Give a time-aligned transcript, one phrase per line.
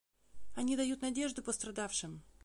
[0.55, 2.23] Они дают надежду пострадавшим.